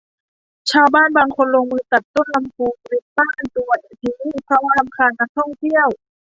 [0.71, 5.87] ชาวบ้านบางคนลงมือตัดต้นลำพูริมบ้านตัวทิ้ง เพราะรำคาญนักท่องเที่ยว